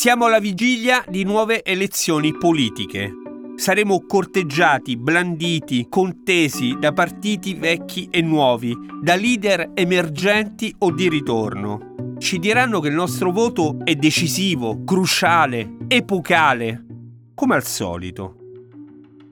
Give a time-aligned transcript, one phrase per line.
[0.00, 3.12] Siamo alla vigilia di nuove elezioni politiche.
[3.56, 8.72] Saremo corteggiati, blanditi, contesi da partiti vecchi e nuovi,
[9.02, 12.14] da leader emergenti o di ritorno.
[12.18, 16.84] Ci diranno che il nostro voto è decisivo, cruciale, epocale,
[17.34, 18.36] come al solito.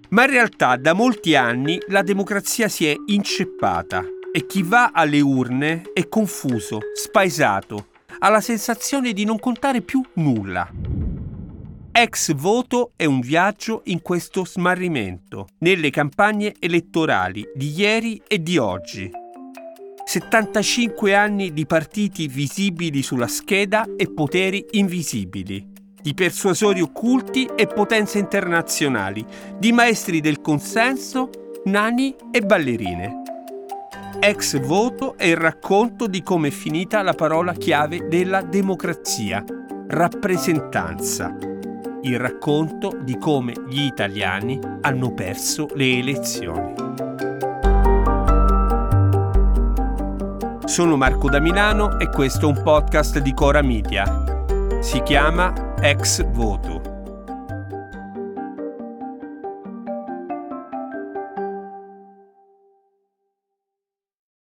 [0.08, 5.20] Ma in realtà da molti anni la democrazia si è inceppata e chi va alle
[5.20, 7.86] urne è confuso, spaesato,
[8.18, 10.70] ha la sensazione di non contare più nulla.
[11.92, 18.58] Ex voto è un viaggio in questo smarrimento, nelle campagne elettorali di ieri e di
[18.58, 19.10] oggi.
[20.04, 25.66] 75 anni di partiti visibili sulla scheda e poteri invisibili,
[26.00, 29.24] di persuasori occulti e potenze internazionali,
[29.58, 31.30] di maestri del consenso,
[31.64, 33.22] nani e ballerine.
[34.18, 39.44] Ex voto è il racconto di come è finita la parola chiave della democrazia,
[39.88, 41.36] rappresentanza.
[42.02, 46.74] Il racconto di come gli italiani hanno perso le elezioni.
[50.64, 54.24] Sono Marco da Milano e questo è un podcast di Cora Media.
[54.80, 56.95] Si chiama Ex Voto.